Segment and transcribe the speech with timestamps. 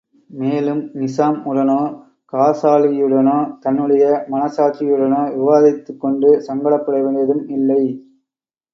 [0.29, 1.77] மேலும், நிசாம் உடனோ,
[2.33, 7.83] காசாலியுடனோ, தன்னுடைய மனசாட்சியுடனோ விவாதித்துக் கொண்டு சங்கடப்பட வேண்டியதும் இல்லை.